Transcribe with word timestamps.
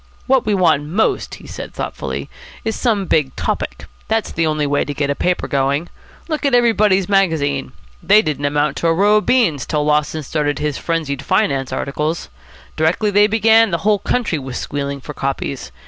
"What 0.25 0.47
we 0.47 0.55
want 0.55 0.85
most," 0.87 1.35
he 1.35 1.45
said 1.45 1.75
thoughtfully, 1.75 2.27
"is 2.65 2.75
some 2.75 3.05
big 3.05 3.35
topic. 3.35 3.85
That's 4.07 4.31
the 4.31 4.47
only 4.47 4.65
way 4.65 4.83
to 4.83 4.95
get 4.95 5.11
a 5.11 5.13
paper 5.15 5.47
going. 5.47 5.89
Look 6.27 6.43
at 6.43 6.55
Everybody's 6.55 7.07
Magazine. 7.07 7.71
They 8.01 8.23
didn't 8.23 8.45
amount 8.45 8.77
to 8.77 8.87
a 8.87 8.93
row 8.95 9.17
of 9.17 9.27
beans 9.27 9.63
till 9.67 9.85
Lawson 9.85 10.23
started 10.23 10.57
his 10.57 10.79
'Frenzied 10.79 11.21
Finance' 11.21 11.71
articles. 11.71 12.29
Directly 12.75 13.11
they 13.11 13.27
began, 13.27 13.69
the 13.69 13.77
whole 13.85 13.99
country 13.99 14.39
was 14.39 14.57
squealing 14.57 15.01
for 15.01 15.13
copies. 15.13 15.71